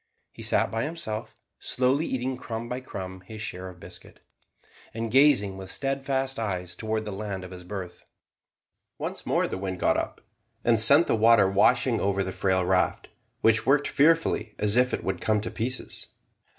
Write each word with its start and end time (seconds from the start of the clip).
He 0.31 0.41
sat 0.41 0.71
by 0.71 0.81
himself, 0.83 1.35
slowly 1.59 2.07
eating 2.07 2.35
crumb 2.35 2.67
by 2.67 2.79
crumb 2.79 3.21
his 3.27 3.39
share 3.39 3.69
of 3.69 3.79
biscuit, 3.79 4.19
and 4.95 5.11
gazing 5.11 5.57
with 5.57 5.69
steadfast 5.69 6.39
eyes 6.39 6.75
towards 6.75 7.05
the 7.05 7.11
land 7.11 7.43
of 7.43 7.51
his 7.51 7.63
birth. 7.63 8.03
Once 8.97 9.27
more 9.27 9.45
the 9.47 9.59
wind 9.59 9.79
got 9.79 9.97
up, 9.97 10.21
and 10.63 10.79
sent 10.79 11.05
the 11.05 11.13
water 11.15 11.47
washing 11.47 11.99
over 11.99 12.23
the 12.23 12.31
frail 12.31 12.65
raft, 12.65 13.09
which 13.41 13.67
worked 13.67 13.87
fearfully, 13.87 14.55
as 14.57 14.75
if 14.75 14.91
it 14.91 15.03
would 15.03 15.21
come 15.21 15.39
to 15.39 15.51
pieces. 15.51 16.07